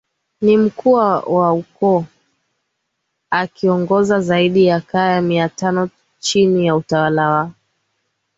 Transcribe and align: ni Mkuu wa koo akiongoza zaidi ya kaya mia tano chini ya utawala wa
ni 0.41 0.57
Mkuu 0.57 0.91
wa 1.27 1.63
koo 1.79 2.05
akiongoza 3.29 4.21
zaidi 4.21 4.65
ya 4.65 4.81
kaya 4.81 5.21
mia 5.21 5.49
tano 5.49 5.89
chini 6.19 6.65
ya 6.67 6.75
utawala 6.75 7.29
wa 7.29 7.51